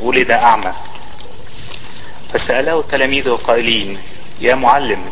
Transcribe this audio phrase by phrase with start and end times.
[0.00, 0.72] ولد أعمى.
[2.32, 3.98] فسأله تلاميذه قائلين
[4.40, 5.04] يا معلم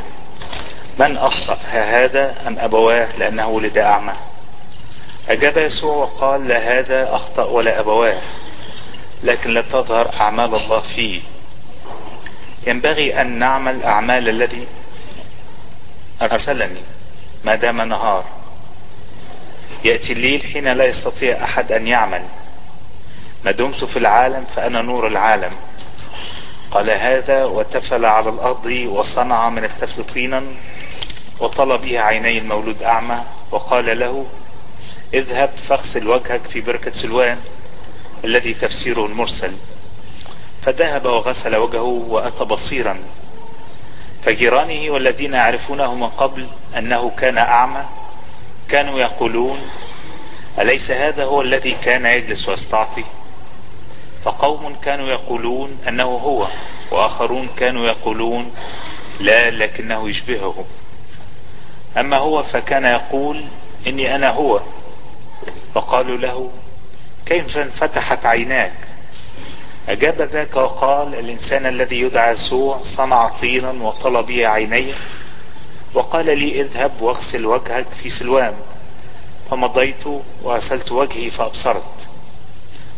[0.99, 4.13] من أخطأ هذا أم أبواه لأنه ولد أعمى؟
[5.29, 8.21] أجاب يسوع وقال لا هذا أخطأ ولا أبواه
[9.23, 11.21] لكن لا تظهر أعمال الله فيه.
[12.67, 14.67] ينبغي أن نعمل أعمال الذي
[16.23, 16.81] أرسلني
[17.45, 18.25] ما دام نهار.
[19.85, 22.23] يأتي الليل حين لا يستطيع أحد أن يعمل.
[23.45, 25.53] ما دمت في العالم فأنا نور العالم.
[26.71, 30.43] قال هذا وتفل على الأرض وصنع من التفل طينا
[31.41, 34.27] وطل به عيني المولود أعمى وقال له
[35.15, 37.39] اذهب فاغسل وجهك في بركة سلوان
[38.25, 39.53] الذي تفسيره المرسل.
[40.63, 42.99] فذهب وغسل وجهه وأتى بصيرا.
[44.25, 47.85] فجيرانه والذين يعرفونه من قبل أنه كان أعمى
[48.69, 49.59] كانوا يقولون
[50.59, 53.05] أليس هذا هو الذي كان يجلس ويستعطي؟
[54.25, 56.47] فقوم كانوا يقولون أنه هو
[56.91, 58.53] وآخرون كانوا يقولون
[59.21, 60.65] لا لكنه يشبهه
[61.97, 63.45] أما هو فكان يقول
[63.87, 64.61] إني أنا هو.
[65.75, 66.51] فقالوا له
[67.27, 68.73] كيف انفتحت عيناك؟
[69.89, 74.93] أجاب ذاك وقال الإنسان الذي يدعى يسوع صنع طينا وطل به عيني.
[75.95, 78.55] وقال لي اذهب واغسل وجهك في سلوان.
[79.51, 80.05] فمضيت
[80.43, 82.02] وغسلت وجهي فأبصرت.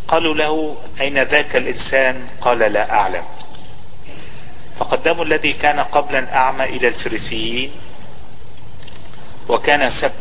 [0.08, 3.24] قالوا له أين ذاك الإنسان؟ قال لا أعلم.
[4.78, 7.70] فقدموا الذي كان قبلا أعمى إلى الفريسيين
[9.48, 10.14] وكان سبت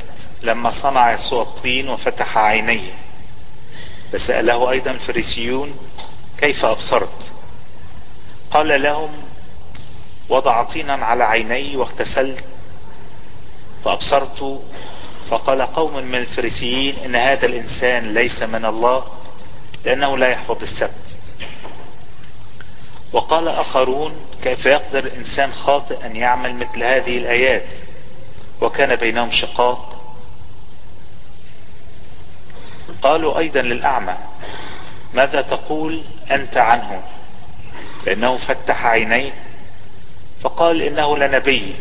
[0.44, 2.92] لما صنع يسوع الطين وفتح عينيه.
[4.14, 5.78] فسأله أيضا الفريسيون
[6.38, 7.32] كيف أبصرت؟
[8.52, 9.10] قال لهم
[10.30, 12.44] وضع طينا على عيني واغتسلت
[13.86, 14.62] فأبصرت
[15.30, 19.04] فقال قوم من الفريسيين إن هذا الإنسان ليس من الله؟
[19.86, 21.18] لأنه لا يحفظ السبت.
[23.14, 27.66] وقال آخرون كيف يقدر إنسان خاطئ أن يعمل مثل هذه الآيات؟
[28.62, 30.00] وكان بينهم شقاق.
[33.02, 34.16] قالوا أيضا للأعمى
[35.14, 37.04] ماذا تقول أنت عنه؟
[38.06, 39.32] لأنه فتح عينيه.
[40.42, 41.76] فقال إنه لنبي.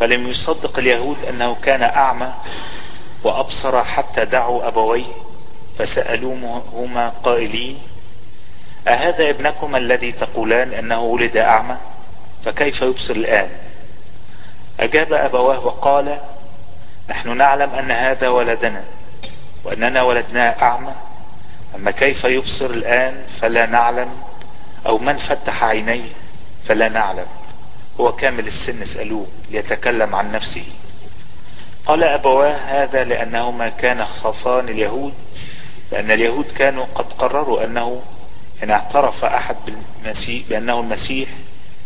[0.00, 2.32] فلم يصدق اليهود أنه كان أعمى
[3.24, 5.04] وأبصر حتى دعوا أبويه.
[5.78, 7.78] فسألوهما قائلين
[8.88, 11.76] أهذا ابنكم الذي تقولان أنه ولد أعمى؟
[12.44, 13.48] فكيف يبصر الآن؟
[14.80, 16.18] أجاب أبواه وقال
[17.10, 18.84] نحن نعلم أن هذا ولدنا
[19.64, 20.92] وأننا ولدناه أعمى
[21.74, 24.08] أما كيف يبصر الآن فلا نعلم
[24.86, 26.08] أو من فتح عينيه
[26.64, 27.26] فلا نعلم.
[28.00, 30.64] هو كامل السن اسألوه ليتكلم عن نفسه.
[31.86, 35.14] قال أبواه هذا لأنهما كان خافان اليهود
[35.92, 38.02] لأن اليهود كانوا قد قرروا أنه
[38.62, 41.28] إن اعترف أحد بالمسيح بأنه المسيح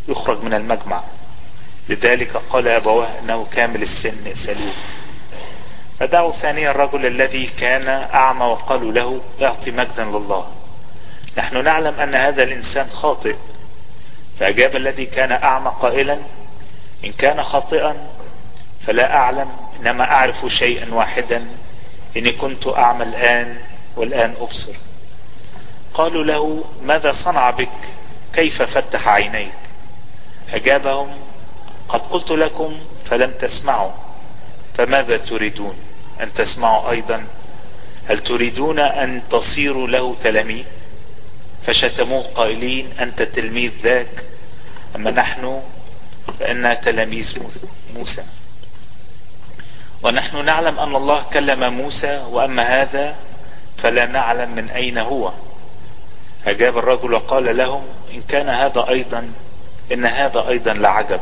[0.09, 1.03] يخرج من المجمع.
[1.89, 4.73] لذلك قال أبواه أنه كامل السن اسألوه
[6.01, 10.47] فدعوا ثانيا الرجل الذي كان أعمى وقالوا له أعطي مجدا لله.
[11.37, 13.37] نحن نعلم أن هذا الإنسان خاطئ.
[14.41, 16.19] فأجاب الذي كان أعمى قائلا
[17.05, 17.97] إن كان خاطئا
[18.87, 19.49] فلا أعلم
[19.81, 21.47] إنما أعرف شيئا واحدا.
[22.17, 23.59] إني كنت أعمى الآن
[24.01, 24.73] والآن أبصر.
[25.95, 27.69] قالوا له ماذا صنع بك؟
[28.33, 29.53] كيف فتح عينيك؟
[30.53, 31.11] أجابهم
[31.89, 33.91] قد قلت لكم فلم تسمعوا
[34.77, 35.75] فماذا تريدون؟
[36.21, 37.25] أن تسمعوا أيضا؟
[38.09, 40.65] هل تريدون أن تصيروا له تلاميذ؟
[41.67, 44.25] فشتموه قائلين أنت تلميذ ذاك
[44.97, 45.63] أما نحن
[46.41, 47.39] فإنا تلاميذ
[47.95, 48.25] موسى.
[50.03, 53.17] ونحن نعلم أن الله كلم موسى وأما هذا
[53.79, 55.33] فلا نعلم من أين هو.
[56.47, 57.83] أجاب الرجل وقال لهم
[58.15, 59.33] إن كان هذا أيضا
[59.93, 61.21] إن هذا أيضا لعجب.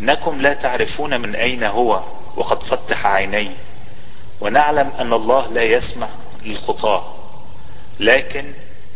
[0.00, 2.00] إنكم لا تعرفون من أين هو
[2.36, 3.50] وقد فتح عيني.
[4.40, 6.06] ونعلم أن الله لا يسمع
[6.42, 7.04] للخطاة.
[8.00, 8.44] لكن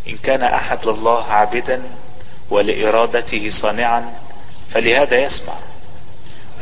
[0.09, 1.83] إن كان أحد لله عابدا
[2.51, 4.13] ولإرادته صانعا
[4.71, 5.55] فلهذا يسمع.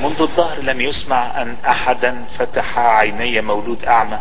[0.01, 4.19] منذ الظهر لم يسمع أن أحدا فتح عيني مولود أعمى.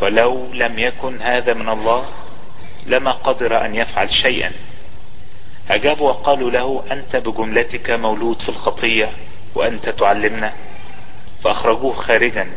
[0.00, 2.06] فلو لم يكن هذا من الله
[2.86, 4.52] لما قدر أن يفعل شيئا.
[5.70, 9.10] أجابوا وقالوا له أنت بجملتك مولود في الخطية
[9.54, 10.52] وأنت تعلمنا.
[11.42, 12.48] فأخرجوه خارجا.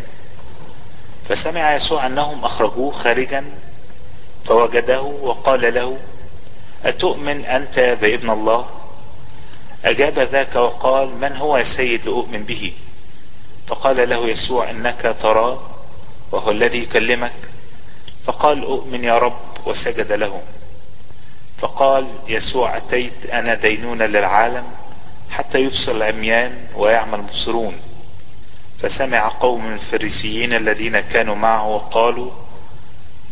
[1.29, 3.45] فسمع يسوع أنهم أخرجوه خارجا
[4.45, 5.97] فوجده وقال له
[6.85, 8.65] أتؤمن أنت بابن الله؟
[9.85, 12.73] أجاب ذاك وقال من هو يا سيد لأؤمن به؟
[13.67, 15.59] فقال له يسوع إنك تراه
[16.31, 17.31] وهو الذي يكلمك؟
[18.23, 20.41] فقال أؤمن يا رب وسجد له.
[21.57, 24.63] فقال يسوع أتيت أنا دينونة للعالم
[25.29, 27.77] حتى يبصر العميان ويعمل مبصرون
[28.79, 32.31] فسمع قوم من الفريسيين الذين كانوا معه وقالوا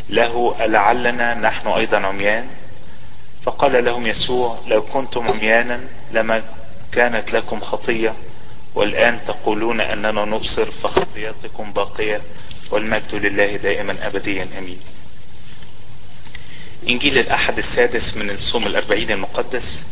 [0.10, 2.48] له ألعلنا نحن أيضا عميان؟
[3.44, 5.80] فقال لهم يسوع لو كنتم عميانا
[6.12, 6.44] لما
[6.92, 8.14] كانت لكم خطية
[8.76, 12.22] والآن تقولون أننا نبصر فخطياتكم باقية
[12.72, 14.80] والمجد لله دائما أبديا أمين.
[16.90, 19.84] إنجيل الأحد السادس من الصوم الأربعين المقدس.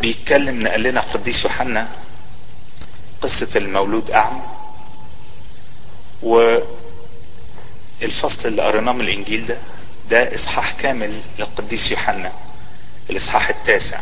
[0.00, 1.88] بيتكلم نقل لنا قديس يوحنا
[3.22, 4.42] قصة المولود أعمى
[6.22, 6.68] والفصل
[8.48, 9.56] اللي قريناه من الإنجيل ده
[10.10, 12.32] ده إصحاح كامل للقديس يوحنا.
[13.10, 14.00] الإصحاح التاسع.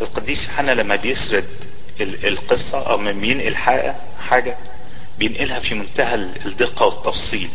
[0.00, 1.48] القديس يوحنا لما بيسرد
[2.00, 3.56] القصة أو من بينقل
[4.28, 4.56] حاجة
[5.18, 7.48] بينقلها في منتهى الدقة والتفصيل.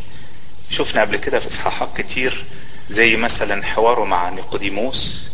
[0.70, 2.46] شفنا قبل كده في إصحاحات كتير
[2.90, 5.32] زي مثلا حواره مع نيقوديموس.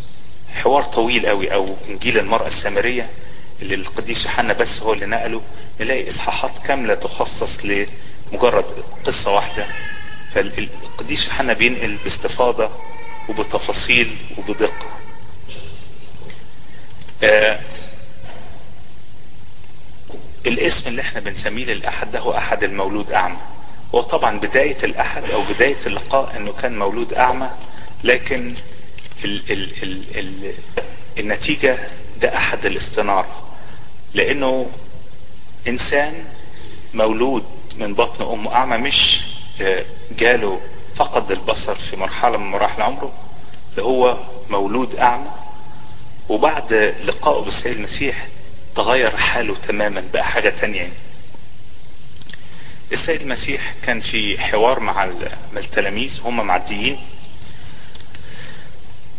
[0.56, 3.10] حوار طويل قوي أو إنجيل المرأة السامرية
[3.62, 5.42] اللي القديس يوحنا بس هو اللي نقله.
[5.82, 8.66] نلاقي إصحاحات كاملة تخصص لمجرد
[9.06, 9.66] قصة واحدة.
[10.34, 12.70] فالقديس يوحنا بينقل باستفاضة
[13.30, 14.99] وبتفاصيل وبدقة.
[17.24, 17.60] آه
[20.46, 23.38] الاسم اللي إحنا بنسميه للأحد ده هو أحد المولود أعمى.
[23.96, 27.50] هو طبعا بداية الأحد أو بداية اللقاء إنه كان مولود أعمى
[28.04, 28.54] لكن
[29.26, 30.54] ال ال ال ال
[31.20, 31.78] النتيجة
[32.22, 33.48] ده أحد الاستنارة
[34.14, 34.70] لأنه
[35.68, 36.14] إنسان
[36.94, 37.44] مولود
[37.76, 39.20] من بطن امه أعمى مش
[40.12, 40.60] جاله
[40.96, 43.12] فقد البصر في مرحلة من مراحل عمره
[43.78, 44.18] ده هو
[44.50, 45.32] مولود أعمى.
[46.30, 46.74] وبعد
[47.04, 48.28] لقائه بالسيد المسيح
[48.76, 50.90] تغير حاله تماما بقى حاجة تانية
[52.92, 55.10] السيد المسيح كان في حوار مع
[55.58, 57.00] التلاميذ هم معديين.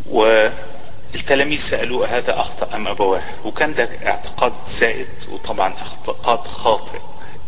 [0.06, 6.98] والتلاميذ سألوه هذا أخطأ أم أبواه؟ وكان ده اعتقاد سائد وطبعا اعتقاد خاطئ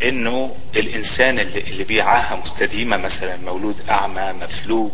[0.02, 4.90] إنه الإنسان اللي, اللي بيعاها مستديمة مثلا مولود أعمى مفلوج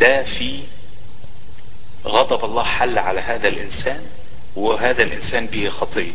[0.00, 0.60] ده في
[2.06, 4.06] غضب الله حل على هذا الإنسان
[4.56, 6.12] وهذا الإنسان به خطية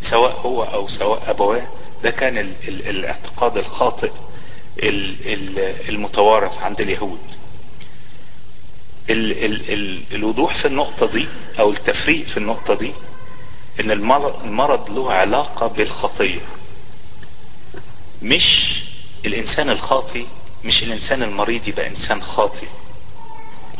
[0.00, 1.62] سواء هو أو سواء أبواه
[2.02, 4.10] ده كان ال ال الاعتقاد الخاطئ
[4.82, 5.58] ال ال
[5.88, 7.18] المتوارث عند اليهود.
[9.10, 11.26] ال ال ال الوضوح في النقطة دي
[11.58, 12.92] أو التفريق في النقطة دي
[13.80, 16.40] إن المرض, له علاقة بالخطية
[18.22, 18.74] مش
[19.26, 20.26] الإنسان الخاطي
[20.64, 22.66] مش الإنسان المريض يبقى إنسان خاطي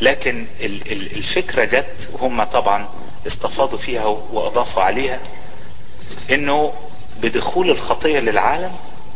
[0.01, 2.89] لكن ال ال الفكرة جت وهم طبعا
[3.27, 5.19] استفاضوا فيها وأضافوا عليها
[6.31, 6.73] إنه
[7.21, 8.71] بدخول الخطية للعالم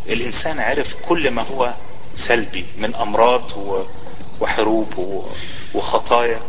[0.09, 1.73] الإنسان عرف كل ما هو
[2.15, 3.51] سلبي من أمراض
[4.41, 5.23] وحروب
[5.73, 6.39] وخطايا.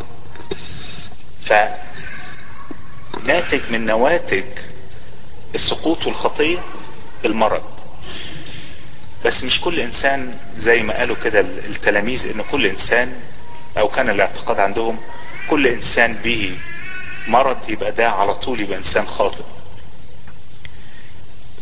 [3.14, 4.44] فناتج من نواتج
[5.54, 6.58] السقوط والخطية
[7.24, 7.62] المرض.
[9.24, 13.20] بس مش كل إنسان زي ما قالوا كده التلاميذ إن كل إنسان
[13.78, 14.98] أو كان الاعتقاد عندهم
[15.50, 16.58] كل إنسان به
[17.28, 19.42] مرض يبقى ده على طول يبقى إنسان خاطئ.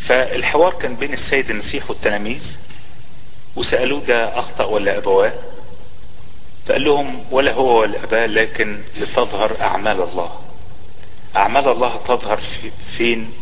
[0.01, 2.59] فالحوار كان بين السيد المسيح والتلاميذ
[3.57, 5.33] وسألوه ده أخطأ ولا أبواه؟
[6.67, 10.41] فقال لهم ولا هو ولا أباه لكن لتظهر أعمال الله.
[11.37, 13.33] أعمال الله تظهر في فين؟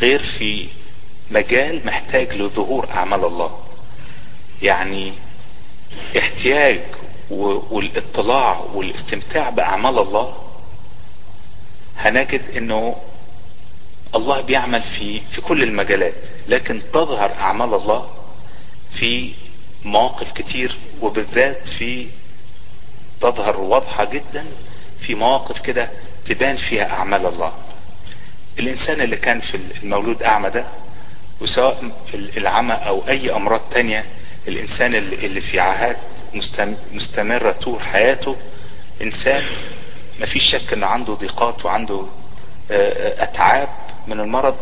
[0.00, 0.68] غير في
[1.30, 3.58] مجال محتاج لظهور أعمال الله.
[4.62, 5.12] يعني
[6.18, 6.80] احتياج
[7.30, 10.34] والاطلاع والاستمتاع بأعمال الله
[11.98, 12.96] هنجد إنه
[14.14, 16.14] الله بيعمل في في كل المجالات
[16.48, 18.08] لكن تظهر أعمال الله
[18.92, 19.32] في
[19.84, 22.06] مواقف كتير وبالذات في
[23.20, 24.44] تظهر واضحة جدا
[25.00, 25.88] في مواقف كده
[26.24, 27.52] تبان فيها أعمال الله.
[28.58, 30.64] الإنسان اللي كان في المولود أعمى ده
[31.40, 34.04] وسواء العمى أو أي أمراض تانية
[34.48, 35.96] الإنسان اللي في عاهات
[36.92, 38.36] مستمرة طول حياته
[39.02, 39.42] إنسان
[40.20, 42.06] ما فيش شك إنه عنده ضيقات وعنده
[42.70, 43.68] أتعاب
[44.06, 44.56] من المرض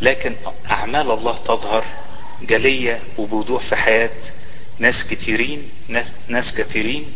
[0.00, 0.34] لكن
[0.70, 1.84] أعمال الله تظهر
[2.42, 4.10] جلية وبوضوح في حياة
[4.78, 5.68] ناس كتيرين
[6.28, 7.12] ناس كثيرين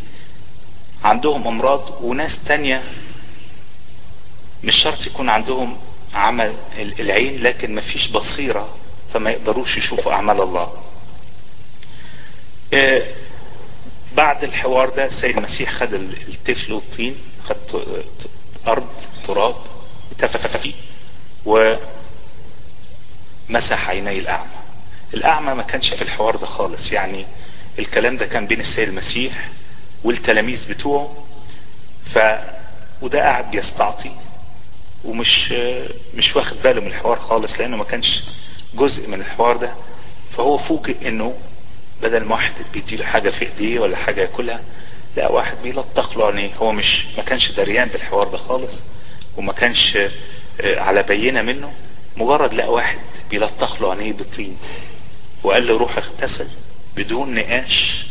[1.04, 2.82] عندهم أمراض وناس تانية
[4.64, 5.76] مش شرط يكون عندهم
[6.14, 8.68] عمل العين لكن ما فيش بصيرة
[9.14, 10.72] فما يقدروش يشوفوا أعمال الله.
[14.16, 17.16] بعد الحوار ده السيد المسيح خد الطفل والطين
[17.48, 17.56] خد
[18.66, 18.88] أرض
[19.26, 19.54] تراب
[20.18, 20.72] تفف فيه
[23.50, 24.50] ومسح عيني الأعمى.
[25.14, 26.92] الأعمى ما كانش في الحوار ده خالص.
[26.92, 27.26] يعني
[27.78, 29.48] الكلام ده كان بين السيد المسيح
[30.04, 31.24] والتلاميذ بتوعه.
[32.14, 32.18] ف
[33.02, 34.10] وده قاعد بيستعطي
[35.04, 35.52] ومش
[36.14, 38.22] مش واخد باله من الحوار خالص لأنه ما كانش
[38.74, 39.74] جزء من الحوار ده.
[40.30, 41.34] فهو فوجئ إنه
[42.02, 44.60] بدل ما واحد بيديله حاجة في إيديه ولا حاجة ياكلها
[45.16, 46.26] لا واحد بيلطخ له.
[46.26, 48.82] عينيه هو مش ما كانش دريان بالحوار ده خالص
[49.36, 49.98] وما كانش
[50.60, 51.72] على بينة منه.
[52.16, 52.98] مجرد لقى واحد
[53.30, 53.90] بيلطخ له.
[53.92, 54.58] عينيه بطين؟
[55.42, 56.48] وقال له روح اغتسل
[56.96, 58.04] بدون نقاش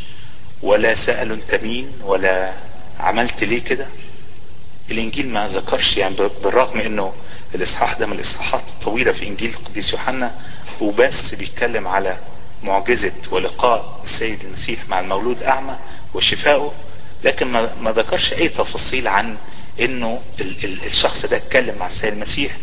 [0.61, 2.53] ولا سأله أنت مين ولا
[2.99, 3.85] عملت ليه كده.
[4.91, 7.13] الإنجيل ما ذكرش يعني بالرغم إنه
[7.55, 10.35] الإصحاح ده من الإصحاحات الطويلة في إنجيل القديس يوحنا
[10.81, 12.17] وبس بيتكلم على
[12.63, 15.77] معجزة ولقاء السيد المسيح مع المولود اعمى
[16.13, 16.73] وشفائه
[17.23, 17.47] لكن
[17.81, 19.37] ما, ذكرش أي تفاصيل عن
[19.79, 20.19] ال
[20.85, 22.57] الشخص ده اتكلم مع السيد المسيح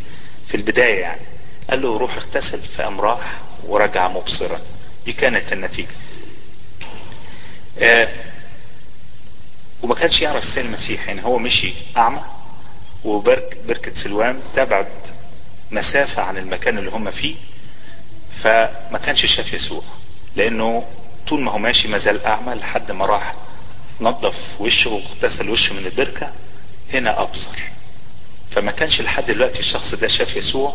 [0.49, 1.21] في البداية يعني.
[1.71, 4.59] قال له روح اغتسل فقام راح ورجع مبصرا.
[5.07, 5.89] دي كانت النتيجة.
[7.79, 8.09] آه
[9.83, 12.21] وما كانش يعرف السيد المسيح يعني هو مشي أعمى
[13.05, 14.87] وبرك بركة سلوان تبعد
[15.71, 17.35] مسافة عن المكان اللي هم فيه.
[18.45, 19.83] فما كانش شاف يسوع
[20.37, 20.85] لأنه
[21.29, 23.33] طول ما هو ماشي ما زال أعمى لحد ما راح
[24.01, 26.33] نظف وشه واغتسل وشه من البركة
[26.93, 27.59] هنا أبصر.
[28.51, 30.75] فما كانش لحد دلوقتي الشخص ده شاف يسوع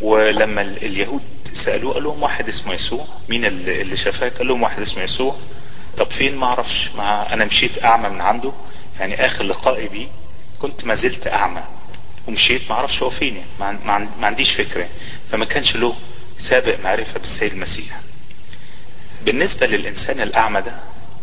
[0.00, 1.22] ولما اليهود
[1.54, 5.36] سألوه قال لهم واحد اسمه يسوع مين اللي شافاك قال لهم واحد اسمه يسوع.
[5.98, 6.90] طب فين؟ ما أعرفش.
[6.96, 8.52] ما أنا مشيت أعمى من عنده
[9.00, 10.06] يعني آخر لقائي بيه
[10.58, 11.62] كنت ما زلت أعمى
[12.28, 14.88] ومشيت ما أعرفش هو فين يعني ما عنديش فكرة.
[15.32, 15.94] فما كانش له
[16.40, 18.00] سابق معرفة بالسيد المسيح.
[19.24, 20.80] بالنسبة للإنسان الأعمى ده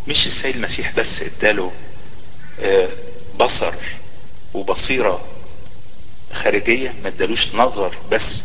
[0.08, 1.72] مش السيد المسيح بس اداله
[3.40, 3.74] بصر
[4.54, 5.26] وبصيرة
[6.34, 8.44] خارجية ما ادالوش نظر بس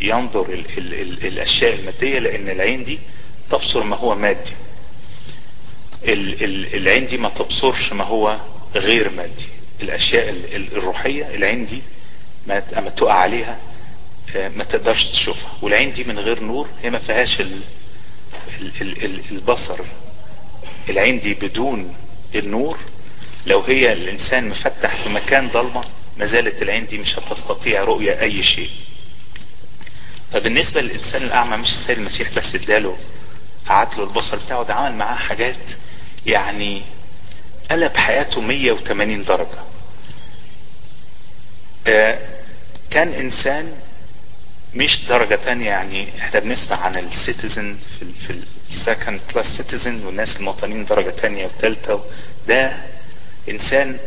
[0.00, 2.98] ينظر ال ال ال الأشياء المادية لأن العين دي
[3.50, 4.52] تبصر ما هو مادي.
[6.04, 8.36] ال ال العين دي ما تبصرش ما هو
[8.74, 9.46] غير مادي.
[9.82, 11.82] الأشياء ال ال الروحية العين دي
[12.46, 12.60] ما
[12.96, 13.58] تقع عليها
[14.34, 15.50] ما تقدرش تشوفها.
[15.62, 17.60] والعين دي من غير نور هي ما فيهاش ال
[18.60, 19.78] ال ال ال البصر.
[20.88, 21.94] العين دي بدون
[22.34, 22.78] النور.
[23.46, 25.84] لو هي الإنسان مفتح في مكان ضلمة
[26.16, 28.70] ما زالت العين دي مش هتستطيع رؤية أي شيء.
[30.32, 32.96] فبالنسبة للإنسان الأعمى مش السيد المسيح بس اداله
[33.68, 35.56] قعد له البصر بتاعه ده عمل معاه حاجات
[36.26, 36.82] يعني
[37.70, 39.58] قلب حياته 180 درجة.
[41.86, 42.18] آه
[42.90, 43.72] كان إنسان
[44.78, 50.06] مش درجة تانية يعني إحنا بنسمع عن السيتيزن في ال في ال second class citizen
[50.06, 52.00] والناس المواطنين درجة تانية وثالثة
[52.48, 52.72] ده
[53.48, 53.98] إنسان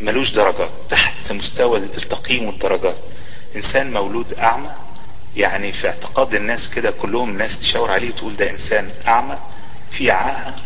[0.00, 2.96] ملوش درجات تحت مستوى التقييم والدرجات.
[3.56, 4.70] إنسان مولود أعمى
[5.36, 9.38] يعني في اعتقاد الناس كده كلهم ناس تشاور عليه تقول ده إنسان أعمى
[9.90, 10.56] في عاهة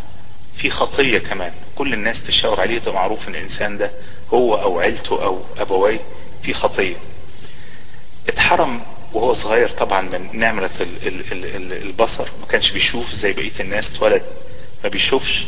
[0.57, 1.53] في خطية كمان.
[1.77, 3.91] كل الناس تشاور عليه ده معروف إن الإنسان ده
[4.35, 6.01] هو أو عيلته أو أبويه
[6.43, 6.97] في خطية.
[8.29, 8.81] اتحرم
[9.13, 10.71] وهو صغير طبعا من نعمة
[11.73, 14.23] البصر ما كانش بيشوف زي بقية الناس اتولد.
[14.85, 15.45] ما بيشوفش.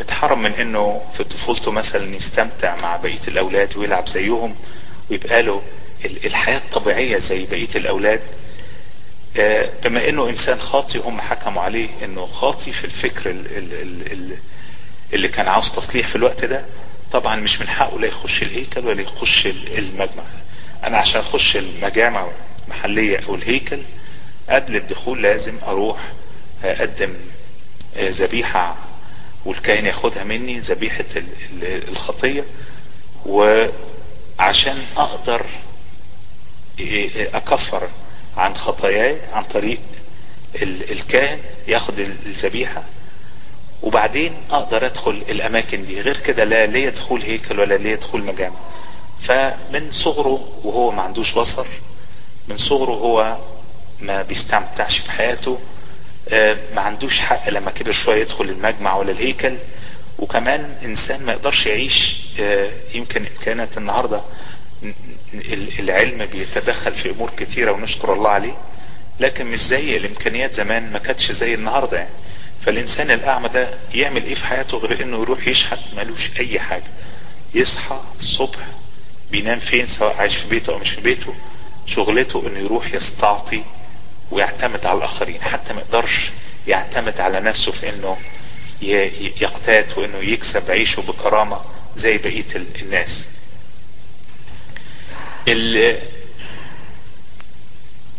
[0.00, 4.54] اتحرم من إنه في طفولته مثلا يستمتع مع بقية الأولاد ويلعب زيهم
[5.10, 5.62] ويبقى له
[6.04, 8.20] الحياة الطبيعية زي بقية الأولاد.
[9.84, 13.30] بما إنه إنسان خاطي هم حكموا عليه إنه خاطي في الفكر
[15.12, 16.64] اللي كان عاوز تصليح في الوقت ده.
[17.12, 20.24] طبعا مش من حقه لا يخش الهيكل ولا يخش المجمع.
[20.84, 22.26] أنا عشان أخش المجامع
[22.74, 23.78] المحلية أو الهيكل
[24.50, 25.98] قبل الدخول لازم أروح
[26.64, 27.14] أقدم
[27.98, 28.76] ذبيحة
[29.44, 31.04] والكاهن ياخدها مني ذبيحة
[31.62, 32.44] الخطية
[33.26, 35.46] وعشان أقدر
[37.34, 37.88] أكفر
[38.36, 39.78] عن خطاياي عن طريق
[40.62, 42.82] الكاهن ياخد الذبيحة
[43.82, 46.00] وبعدين أقدر أدخل الأماكن دي.
[46.00, 48.56] غير كده لا ليه دخول هيكل ولا ليه دخول مجامع.
[49.22, 51.66] فمن صغره وهو ما عندوش بصر
[52.48, 53.36] من صغره هو
[54.00, 55.58] ما بيستمتعش بحياته
[56.74, 59.54] ما عندوش حق لما كبر شوية يدخل المجمع ولا الهيكل.
[60.18, 62.18] وكمان إنسان ما يقدرش يعيش
[62.94, 64.20] يمكن كانت النهاردة
[65.78, 68.52] العلم بيتدخل في أمور كتيرة ونشكر الله عليه
[69.20, 72.10] لكن مش زي الإمكانيات زمان ما كانتش زي النهاردة يعني.
[72.66, 76.82] فالإنسان الأعمى ده يعمل إيه في حياته غير إنه يروح يشحت؟ مالوش أي حاجة.
[77.54, 78.58] يصحى الصبح
[79.30, 81.34] بينام فين؟ سواء عايش في بيته أو مش في بيته.
[81.90, 83.62] شغلته إنه يروح يستعطي
[84.30, 86.30] ويعتمد على الآخرين حتى ما يقدرش
[86.68, 88.16] يعتمد على نفسه في إنه
[89.40, 91.60] يقتات وإنه يكسب عيشه بكرامة
[91.96, 92.46] زي بقية
[92.82, 93.28] الناس.
[95.48, 95.98] ال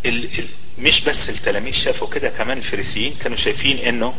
[0.06, 0.48] ال
[0.78, 4.14] مش بس التلاميذ شافوا كده كمان الفريسيين كانوا شايفين إنه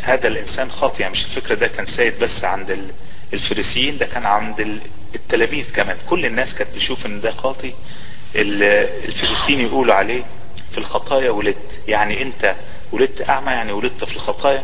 [0.00, 1.00] هذا الإنسان خاطئ.
[1.02, 2.90] يعني مش الفكرة ده كان سيد بس عند
[3.32, 4.80] الفريسيين ده كان عند
[5.14, 5.96] التلاميذ كمان.
[6.08, 7.72] كل الناس كانت تشوف إن ده خاطئ.
[8.36, 10.22] الفريسيين يقولوا عليه
[10.72, 11.78] في الخطايا ولدت.
[11.88, 12.54] يعني أنت
[12.92, 14.62] ولدت أعمى يعني ولدت في الخطايا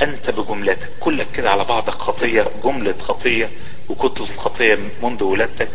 [0.00, 0.88] أنت بجملتك.
[1.00, 3.50] كلك كده على بعضك خطية جملة خطية
[3.88, 5.68] وكتلة خطية منذ ولادتك.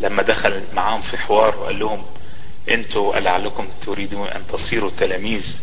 [0.00, 2.02] لما دخل معاهم في حوار وقال لهم
[2.70, 5.60] أنتوا لعلكم تريدون أن تصيروا تلاميذ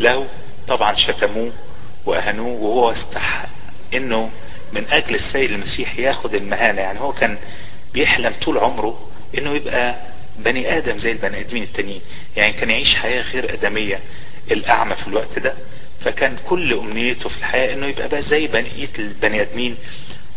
[0.00, 0.26] له.
[0.68, 1.52] طبعا شتموه
[2.06, 3.48] واهانوه وهو استحق
[3.94, 4.30] إنه
[4.72, 7.38] من أجل السيد المسيح ياخد المهانة يعني هو كان
[7.94, 9.94] بيحلم طول عمره إنه يبقى
[10.38, 12.00] بني آدم زي البني آدمين التانيين.
[12.36, 14.00] يعني كان يعيش حياة غير آدمية
[14.50, 15.54] الأعمى في الوقت ده.
[16.04, 19.76] فكان كل أمنيته في الحياة إنه يبقى بقى زي بنية البني آدمين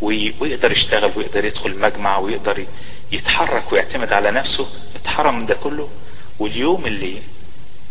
[0.01, 2.65] ويقدر يشتغل ويقدر يدخل مجمع ويقدر
[3.12, 4.68] يتحرك ويعتمد على نفسه.
[4.96, 5.89] اتحرم من ده كله.
[6.39, 7.22] واليوم اللي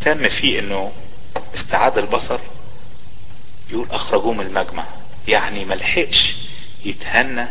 [0.00, 0.92] تم فيه إنه
[1.54, 2.38] استعاد البصر
[3.70, 4.84] يقول أخرجوه من المجمع.
[5.28, 6.34] يعني ملحقش
[6.84, 7.46] يتهنى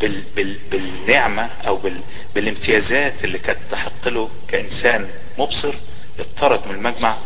[0.00, 2.00] بال بال بالنعمة أو بال
[2.34, 5.74] بالامتيازات اللي كانت تحق له كإنسان مبصر
[6.18, 7.16] اطرد من المجمع.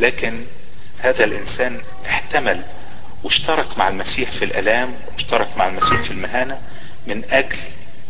[0.00, 0.44] لكن
[0.98, 2.62] هذا الإنسان احتمل
[3.24, 6.60] واشترك مع المسيح في الألام واشترك مع المسيح في المهانة
[7.06, 7.58] من أجل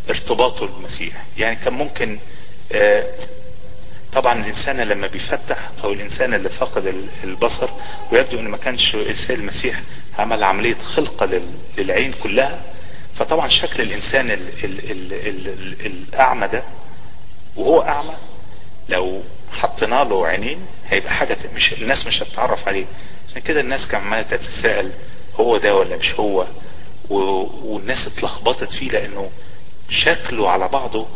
[0.09, 1.13] ارتباطه بالمسيح.
[1.37, 2.19] يعني كان ممكن
[2.71, 3.05] آه
[4.13, 7.69] طبعا الإنسان لما بيفتح أو الإنسان اللي فقد البصر
[8.11, 9.81] ويبدو ان ما كانش السيد المسيح
[10.19, 11.41] عمل عملية خلقة
[11.77, 12.61] للعين كلها
[13.15, 16.63] فطبعا شكل الإنسان ال ال ال ال ال الأعمى ده
[17.55, 18.13] وهو أعمى
[18.89, 22.85] لو حطينا له عينين هيبقى حاجة مش الناس مش هتتعرف عليه.
[23.29, 24.91] عشان كده الناس كان عمالة تتساءل
[25.35, 26.45] هو ده ولا مش هو؟
[27.09, 29.31] والناس اتلخبطت فيه لأنه
[29.89, 31.07] شكله على بعضه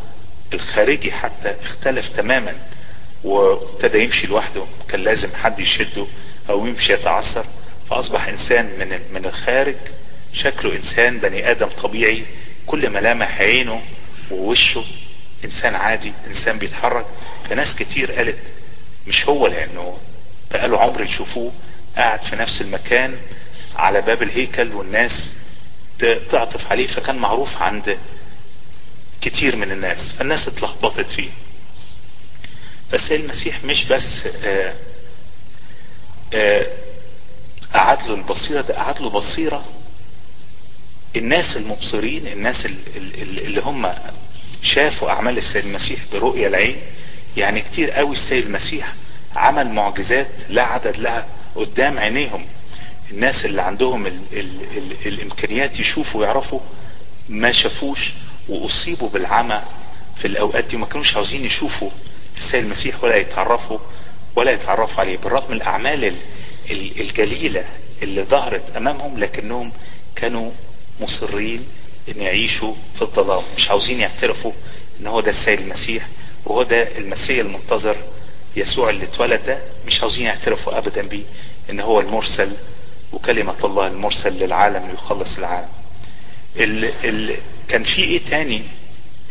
[0.54, 2.54] الخارجي حتى اختلف تماما.
[3.24, 6.06] وابتدى يمشي لوحده كان لازم حد يشده
[6.50, 7.46] أو يمشي يتعثر
[7.90, 9.76] فأصبح إنسان من من الخارج
[10.34, 12.26] شكله إنسان بني آدم طبيعي
[12.68, 13.82] كل ملامح عينه
[14.32, 14.84] ووشه
[15.46, 17.06] إنسان عادي إنسان بيتحرك.
[17.50, 18.38] فناس كتير قالت
[19.08, 19.98] مش هو لأنه
[20.52, 21.52] بقاله عمر يشوفوه
[21.98, 23.18] قاعد في نفس المكان
[23.76, 25.42] على باب الهيكل والناس
[26.32, 27.98] تعطف عليه فكان معروف عند
[29.22, 30.12] كتير من الناس.
[30.12, 31.30] فالناس اتلخبطت فيه.
[32.92, 34.74] فالسيد المسيح مش بس آآ
[36.34, 36.68] آآ
[37.74, 39.66] قعد له البصيرة ده قعد له بصيرة
[41.16, 43.92] الناس المبصرين الناس اللي هم
[44.62, 46.78] شافوا أعمال السيد المسيح برؤية العين.
[47.38, 48.94] يعني كتير قوي السيد المسيح
[49.36, 52.46] عمل معجزات لا عدد لها قدام عينيهم.
[53.12, 56.60] الناس اللي عندهم ال ال ال الإمكانيات يشوفوا ويعرفوا
[57.30, 58.12] ما شافوش
[58.50, 59.62] وأصيبوا بالعمى
[60.18, 61.90] في الأوقات دي وما كانوش عاوزين يشوفوا.
[62.38, 63.78] السيد المسيح ولا يتعرفوا
[64.36, 66.16] ولا يتعرفوا عليه بالرغم من الأعمال
[66.72, 67.66] الجليلة
[68.04, 69.72] اللي ظهرت أمامهم لكنهم
[70.16, 70.52] كانوا
[71.02, 71.68] مصرين
[72.10, 73.44] إن يعيشوا في الظلام.
[73.58, 74.52] مش عاوزين يعترفوا
[75.02, 76.08] إن هو ده السيد المسيح
[76.46, 77.96] وهو ده المسيح المنتظر
[78.56, 79.60] يسوع اللي اتولد ده.
[79.88, 81.24] مش عاوزين يعترفوا ابدا بيه
[81.70, 82.52] إن هو المرسل
[83.14, 85.70] وكلمة الله المرسل للعالم ليخلص العالم.
[86.58, 87.36] ال ال
[87.68, 88.62] كان في إيه تاني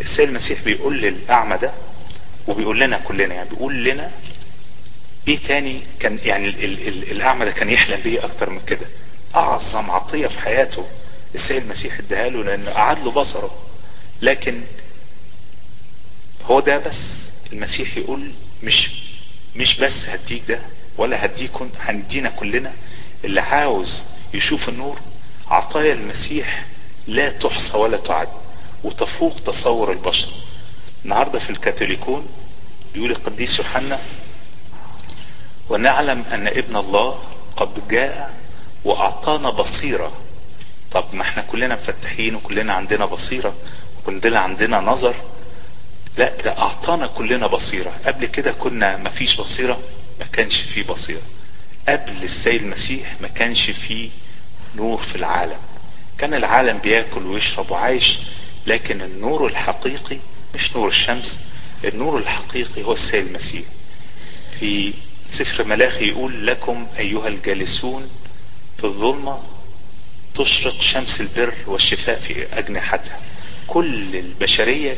[0.00, 1.72] السيد المسيح بيقول للأعمى ده؟
[2.48, 4.10] وبيقول لنا كلنا يعني بيقول لنا
[5.28, 8.86] إيه تاني كان يعني ال ال ال الأعمى ده كان يحلم بيه أكتر من كده.
[9.34, 10.86] أعظم عطية في حياته
[11.34, 13.54] السيد المسيح اداها له لأنه قعد له بصره.
[14.22, 14.60] لكن
[16.44, 18.30] هو ده بس المسيح يقول
[18.62, 18.90] مش
[19.56, 20.60] مش بس هديك ده
[20.98, 22.72] ولا هديكم هندينا كلنا.
[23.24, 24.02] اللي عاوز
[24.34, 24.98] يشوف النور
[25.48, 26.66] عطايا المسيح
[27.06, 28.28] لا تحصى ولا تعد
[28.84, 30.28] وتفوق تصور البشر.
[31.04, 32.26] النهارده في الكاثوليكون
[32.94, 33.98] يقول القديس يوحنا
[35.68, 37.22] ونعلم أن ابن الله
[37.56, 38.34] قد جاء
[38.84, 40.12] وأعطانا بصيرة.
[40.92, 43.54] طب ما إحنا كلنا مفتحين وكلنا عندنا بصيرة
[43.98, 45.14] وكلنا عندنا نظر.
[46.18, 47.92] لا ده أعطانا كلنا بصيرة.
[48.06, 49.78] قبل كده كنا ما فيش بصيرة
[50.20, 51.22] ما كانش فيه بصيرة.
[51.88, 54.10] قبل السيد المسيح ما كانش فيه
[54.76, 55.58] نور في العالم.
[56.18, 58.18] كان العالم بياكل ويشرب وعايش
[58.66, 60.18] لكن النور الحقيقي
[60.54, 61.40] مش نور الشمس
[61.84, 63.64] النور الحقيقي هو السيد المسيح.
[64.60, 64.94] في
[65.28, 68.10] سفر ملاخي يقول لكم أيها الجالسون
[68.78, 69.38] في الظلمة
[70.34, 73.18] تشرق شمس البر والشفاء في أجنحتها.
[73.66, 74.96] كل البشرية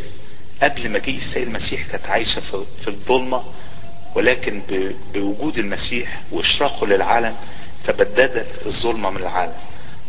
[0.63, 2.41] قبل مجيء السيد المسيح كانت عايشة
[2.83, 3.45] في الظلمة
[4.15, 4.63] ولكن
[5.15, 7.37] بوجود المسيح وإشراقه للعالم
[7.85, 9.55] تبددت الظلمة من العالم.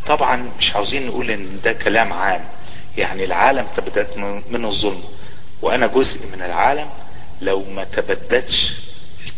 [0.07, 2.45] طبعا مش عاوزين نقول إن ده كلام عام.
[2.97, 4.17] يعني العالم تبددت
[4.51, 5.03] منه الظلمة.
[5.61, 6.89] وأنا جزء من العالم
[7.41, 8.73] لو ما تبددش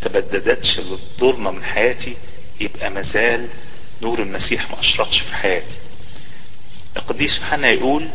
[0.02, 2.18] تبددتش الظلمة من حياتي
[2.60, 3.48] يبقى مازال
[4.02, 5.76] نور المسيح ما أشرقش في حياتي.
[6.98, 8.10] القديس يوحنا يقول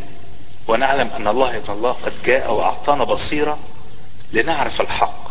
[0.68, 3.58] ونعلم أن الله ابن الله قد جاء وأعطانا بصيرة
[4.32, 5.24] لنعرف الحق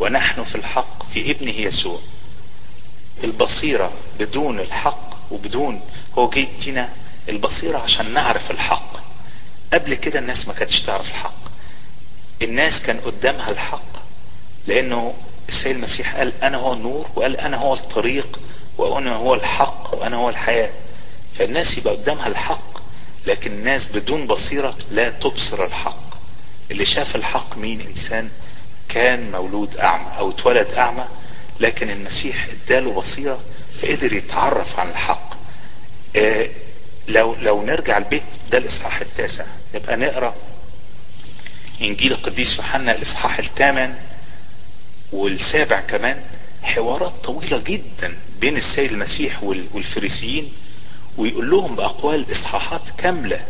[0.00, 1.98] ونحن في الحق في ابنه يسوع.
[3.24, 5.80] البصيرة بدون الحق وبدون
[6.18, 6.88] هو جه يدينا
[7.28, 8.92] البصيرة عشان نعرف الحق.
[9.72, 11.49] قبل كده الناس ما كانتش تعرف الحق.
[12.42, 13.82] الناس كان قدامها الحق
[14.66, 15.14] لأنه
[15.48, 18.40] السيد المسيح قال أنا هو النور وقال أنا هو الطريق
[18.78, 20.70] وأنا هو الحق وأنا هو الحياة.
[21.38, 22.80] فالناس يبقى قدامها الحق
[23.26, 26.10] لكن الناس بدون بصيرة لا تبصر الحق.
[26.70, 28.30] اللي شاف الحق مين؟ إنسان
[28.88, 31.04] كان مولود أعمى أو اتولد أعمى
[31.60, 33.40] لكن المسيح اداله بصيرة
[33.82, 35.30] فقدر يتعرف عن الحق.
[36.16, 36.48] آه
[37.08, 39.44] لو لو نرجع البيت ده الإصحاح التاسع.
[39.74, 40.34] نبقى نقرأ
[41.80, 43.94] إنجيل القديس يوحنا الإصحاح الثامن
[45.12, 46.22] والسابع كمان
[46.62, 50.52] حوارات طويلة جدا بين السيد المسيح والفريسيين
[51.16, 53.44] ويقول لهم بأقوال إصحاحات كاملة.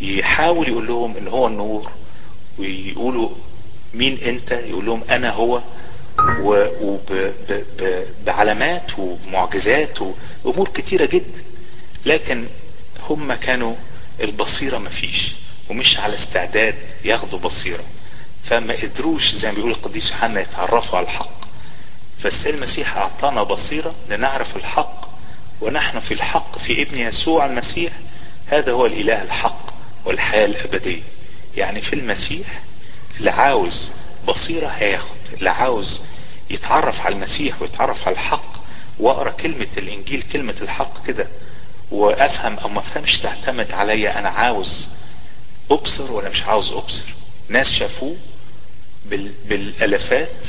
[0.00, 1.90] يحاول يقول لهم إن هو النور
[2.58, 3.30] ويقولوا
[3.94, 5.62] مين أنت؟ يقول لهم أنا هو
[8.20, 9.98] وبعلامات ومعجزات
[10.44, 11.42] وأمور كتيرة جدا.
[12.06, 12.46] لكن
[13.08, 13.74] هم كانوا
[14.20, 15.32] البصيرة مفيش
[15.70, 17.84] ومش على استعداد ياخدوا بصيرة.
[18.44, 21.30] فما قدروش زي ما بيقول القديس يوحنا يتعرفوا على الحق.
[22.22, 25.08] فالسيد المسيح أعطانا بصيرة لنعرف الحق
[25.60, 27.92] ونحن في الحق في ابن يسوع المسيح.
[28.46, 29.66] هذا هو الإله الحق
[30.04, 31.02] والحياة الأبدية.
[31.56, 32.46] يعني في المسيح
[33.18, 33.90] اللي عاوز
[34.28, 36.02] بصيرة هياخد اللي عاوز
[36.50, 38.58] يتعرف على المسيح ويتعرف على الحق.
[38.98, 41.26] وأقرأ كلمة الإنجيل كلمة الحق كده
[41.90, 44.88] وأفهم أو ما أفهمش تعتمد عليا أنا عاوز
[45.70, 47.04] أبصر ولا مش عاوز أبصر.
[47.48, 48.16] ناس شافوه
[49.06, 49.32] بال...
[49.48, 50.46] بالالافات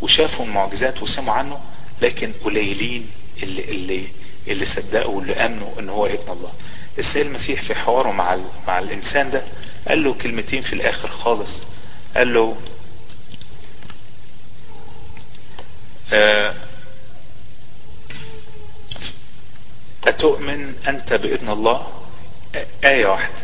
[0.00, 1.60] وشافوا المعجزات وسمعوا عنه
[2.02, 3.10] لكن قليلين
[3.42, 4.04] اللي اللي
[4.48, 6.52] اللي صدقوا واللي آمنوا إن هو ابن الله.
[6.98, 8.44] السيد المسيح في حواره مع ال...
[8.66, 9.42] مع الإنسان ده
[9.88, 11.62] قال له كلمتين في الآخر خالص.
[12.16, 12.56] قال له
[16.12, 16.54] آه
[20.06, 21.86] أتؤمن أنت بابن الله؟
[22.84, 23.34] آية واحدة.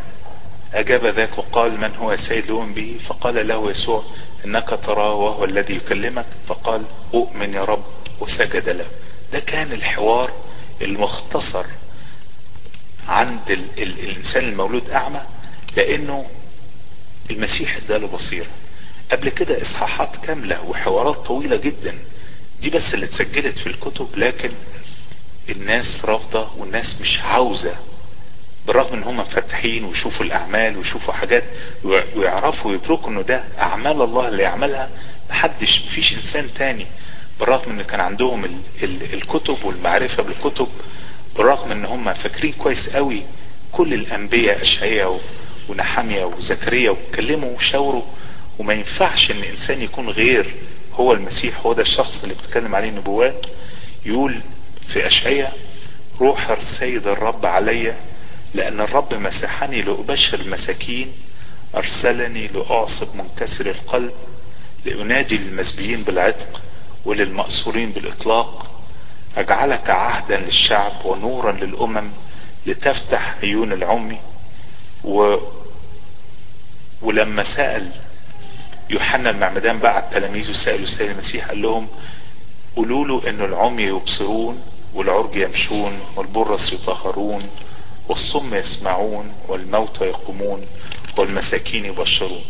[0.75, 2.17] أجاب ذاك وقال من هو
[2.49, 4.05] لؤمن به فقال له يسوع
[4.45, 6.27] إنك تراه وهو الذي يكلمك.
[6.49, 7.85] فقال أؤمن يا رب
[8.21, 8.87] وسجد له.
[9.33, 10.31] ده كان الحوار
[10.83, 11.65] المختصر
[13.09, 15.21] عند ال ال الإنسان المولود أعمى
[15.77, 16.27] لأنه
[17.31, 18.47] المسيح إداله بصيرة.
[19.13, 21.99] قبل كده إصحاحات كاملة وحوارات طويلة جدا
[22.63, 24.51] دي بس اللي اتسجلت في الكتب لكن
[25.49, 27.75] الناس رافضة والناس مش عاوزة
[28.67, 31.45] بالرغم ان هم مفتحين ويشوفوا الاعمال ويشوفوا حاجات
[32.17, 34.91] ويعرفوا ويدركوا انه ده اعمال الله اللي يعملها
[35.31, 36.87] محدش مفيش انسان تاني.
[37.41, 40.69] بالرغم ان كان عندهم ال ال الكتب والمعرفة بالكتب
[41.37, 43.23] بالرغم ان هم فاكرين كويس قوي
[43.73, 45.21] كل الأنبياء اشعياء
[45.69, 48.03] ونحامية وزكريا واتكلموا وشاوروا.
[48.59, 50.55] وما ينفعش إن إنسان يكون غير
[50.95, 53.47] هو المسيح هو ده الشخص اللي بتتكلم عليه النبوات.
[54.07, 54.41] يقول
[54.89, 55.57] في اشعياء
[56.21, 57.95] روح السيد الرب علي
[58.55, 61.13] لأن الرب مسحني لأبشر المساكين
[61.77, 64.13] أرسلني لأعصب منكسر القلب
[64.85, 66.61] لانادي للمسبيين بالعتق
[67.05, 68.71] وللمأسورين بالإطلاق.
[69.37, 72.11] أجعلك عهدا للشعب ونورا للأمم
[72.67, 74.19] لتفتح عيون العمي.
[75.05, 75.37] و
[77.03, 77.91] ولما سأل
[78.91, 81.89] يوحنا المعمدان بعد تلاميذه سألوا السيد المسيح قال لهم
[82.77, 84.63] قولوا له ان العمي يبصرون
[84.95, 87.49] والعرج يمشون والبرص يطهرون
[88.09, 90.67] والصم يسمعون والموتى يقومون
[91.19, 92.45] والمساكين يبشرون.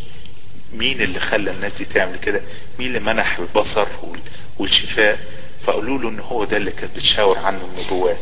[0.72, 2.40] مين اللي خلى الناس دي تعمل كده؟
[2.78, 3.86] مين اللي منح البصر
[4.58, 5.18] والشفاء؟
[5.66, 8.18] فقالوا له إن هو ده اللي كانت بتشاور عنه النبوات.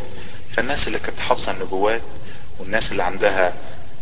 [0.52, 2.02] فالناس اللي كانت حافظة النبوات
[2.58, 3.54] والناس اللي عندها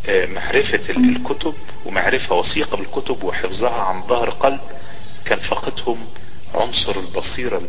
[0.08, 1.54] معرفة الكتب
[1.86, 4.60] ومعرفة وثيقة بالكتب وحفظها عن ظهر قلب
[5.24, 6.06] كان فقدهم
[6.54, 7.62] عنصر البصيرة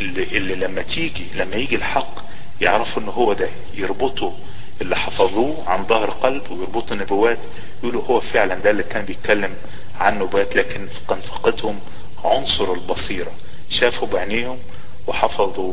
[0.00, 2.24] اللي, اللي لما تيجي لما يجي الحق
[2.60, 4.32] يعرفوا إن هو ده يربطوا
[4.80, 7.38] اللي حفظوه عن ظهر قلب ويربطوا النبوات
[7.82, 9.54] يقولوا هو فعلا ده اللي كان بيتكلم
[10.00, 11.80] عن نبوات لكن كان فقدهم
[12.24, 13.30] عنصر البصيرة.
[13.70, 14.58] شافوا بعينيهم
[15.06, 15.72] وحفظوا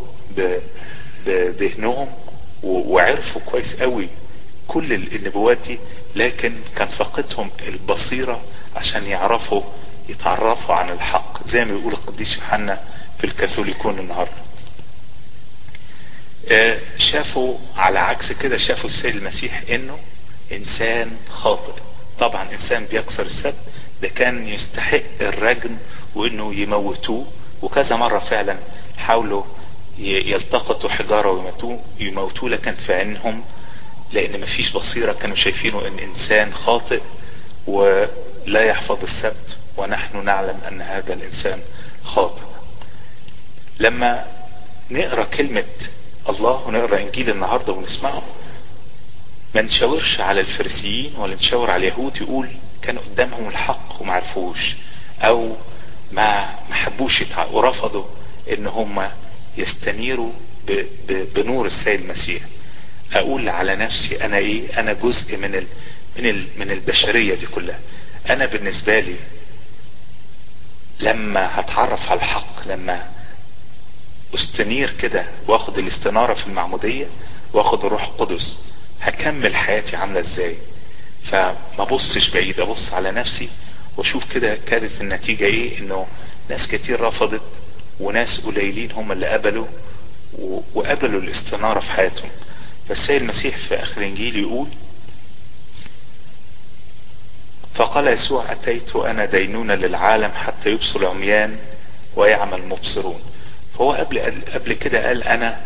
[1.26, 2.08] بذهنهم
[2.64, 4.08] وعرفوا كويس قوي
[4.68, 5.80] كل النبوات دي
[6.16, 8.42] لكن كان فقدهم البصيرة
[8.76, 9.62] عشان يعرفوا
[10.10, 11.48] يتعرفوا عن الحق.
[11.48, 12.84] زي ما بيقول القديس يوحنا
[13.18, 14.45] في الكاثوليكون النهارده.
[16.98, 19.98] شافوا على عكس كده شافوا السيد المسيح إنه
[20.52, 21.74] إنسان خاطئ.
[22.20, 23.60] طبعا إنسان بيكسر السبت
[24.02, 25.78] ده كان يستحق الرجم
[26.16, 27.28] وإنه يموتوه.
[27.62, 28.58] وكذا مرة فعلا
[28.98, 29.44] حاولوا
[30.00, 33.44] يلتقطوا حجارة ويموتوه يموتوه لكن في عينهم
[34.12, 37.02] لأن مفيش بصيرة كانوا شايفينه إن إنسان خاطئ
[37.68, 39.58] ولا يحفظ السبت.
[39.78, 41.60] ونحن نعلم أن هذا الإنسان
[42.04, 42.44] خاطئ.
[43.80, 44.26] لما
[44.92, 45.64] نقرأ كلمة
[46.30, 48.22] الله ونقرأ إنجيل النهاردة ونسمعه.
[49.56, 52.50] ما نشاورش على الفريسيين ولا نشاور على اليهود يقول
[52.82, 54.76] كان قدامهم الحق وما عرفوش
[55.22, 55.56] أو
[56.12, 58.04] ما ما حبوش ورفضوا
[58.54, 59.10] إن هم
[59.58, 60.32] يستنيروا
[60.68, 60.72] ب
[61.08, 62.42] ب بنور السيد المسيح.
[63.14, 65.68] أقول على نفسي أنا إيه؟ أنا جزء من ال
[66.20, 67.80] من ال من البشرية دي كلها.
[68.30, 69.16] أنا بالنسبة لي
[71.00, 73.10] لما هتعرف على الحق لما
[74.36, 77.06] أستنير كده وأخد الاستنارة في المعمودية
[77.54, 78.60] وأخد الروح القدس.
[79.02, 80.56] هكمل حياتي عاملة إزاي؟
[81.24, 83.50] فما بصش بعيد أبص على نفسي
[83.98, 86.08] وأشوف كده كانت النتيجة إيه؟ إنه
[86.50, 87.42] ناس كتير رفضت
[88.00, 89.66] وناس قليلين هم اللي قبلوا
[90.74, 92.30] وقبلوا الاستنارة في حياتهم.
[92.90, 94.68] فالسيد المسيح في آخر إنجيل يقول
[97.74, 101.58] فقال يسوع أتيت أنا دينونة للعالم حتى يبصر العميان
[102.16, 103.20] ويعمل مبصرون.
[103.78, 104.20] فهو قبل
[104.54, 105.62] قبل كده قال أنا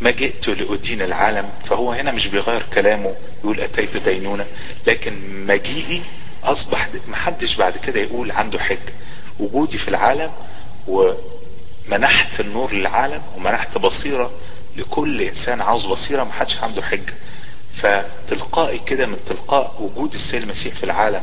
[0.00, 1.48] ما جئت لأدين العالم.
[1.64, 4.46] فهو هنا مش بيغير كلامه يقول أتيت دينونة.
[4.86, 6.02] لكن مجيئي
[6.44, 8.78] أصبح محدش بعد كده يقول عنده حج
[9.40, 10.30] وجودي في العالم
[10.88, 14.30] ومنحت النور للعالم ومنحت بصيرة
[14.76, 17.10] لكل إنسان عاوز بصيرة محدش عنده حج
[17.74, 21.22] فتلقائي كده من تلقاء وجود السيد المسيح في العالم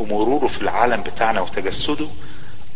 [0.00, 2.06] ومروره في العالم بتاعنا وتجسده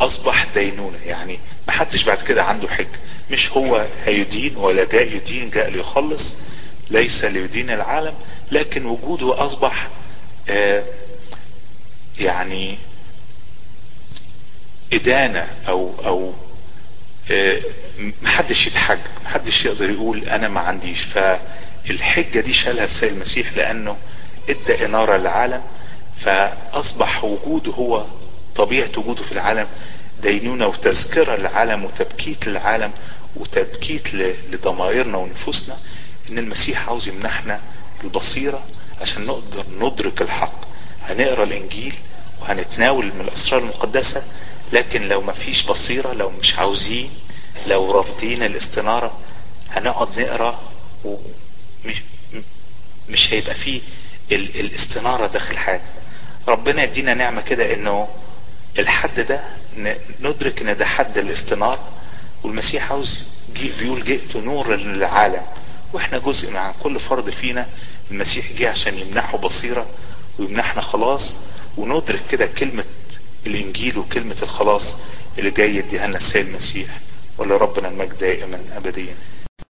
[0.00, 0.98] أصبح دينونة.
[1.06, 2.86] يعني محدش بعد كده عنده حج
[3.30, 6.36] مش هو هيدين ولا جاء يدين جاء ليخلص
[6.90, 8.14] ليس ليدين العالم
[8.52, 9.88] لكن وجوده أصبح
[10.50, 10.82] آه
[12.18, 12.78] يعني
[14.92, 16.32] إدانة أو أو
[17.30, 17.60] آه
[18.22, 21.00] محدش يتحج محدش يقدر يقول أنا ما عنديش.
[21.02, 23.96] فالحجة دي شالها السيد المسيح لأنه
[24.48, 25.62] إدى إنارة للعالم
[26.20, 28.04] فأصبح وجوده هو
[28.56, 29.66] طبيعة وجوده في العالم
[30.22, 32.90] دينونة وتذكرة للعالم وتبكيت للعالم
[33.36, 34.14] وتبكيت
[34.50, 35.76] لضمائرنا ونفوسنا
[36.30, 37.60] إن المسيح عاوز يمنحنا
[38.04, 38.62] البصيرة
[39.00, 40.60] عشان نقدر ندرك الحق.
[41.08, 41.94] هنقرأ الإنجيل
[42.40, 44.22] وهنتناول من الأسرار المقدسة
[44.72, 47.10] لكن لو ما فيش بصيرة لو مش عاوزين
[47.66, 49.18] لو رافضين الاستنارة
[49.70, 50.58] هنقعد نقرأ
[51.04, 52.02] ومش
[53.08, 53.80] مش هيبقى فيه
[54.32, 55.88] ال الاستنارة داخل حياتنا.
[56.48, 58.08] ربنا يدينا نعمة كده إنه
[58.78, 59.40] الحد ده
[60.20, 61.88] ندرك إن ده حد الاستنارة
[62.42, 63.26] والمسيح عاوز
[63.78, 65.42] بيقول جئت نورا للعالم.
[65.92, 67.66] وإحنا جزء مع كل فرد فينا.
[68.10, 69.86] المسيح جه عشان يمنحه بصيرة
[70.38, 71.38] ويمنحنا خلاص.
[71.76, 72.84] وندرك كده كلمة
[73.46, 74.96] الإنجيل وكلمة الخلاص
[75.38, 76.88] اللي جاي يديها لنا السيد المسيح.
[77.38, 79.14] ولربنا المجد دائما ابديا.